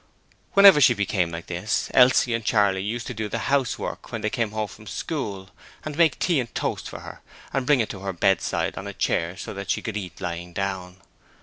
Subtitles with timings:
[0.53, 4.31] Whenever she became like this, Elsie and Charley used to do the housework when they
[4.31, 5.51] came home from school,
[5.85, 7.21] and make tea and toast for her,
[7.53, 10.53] and bring it to the bedside on a chair so that she could eat lying
[10.53, 11.01] down.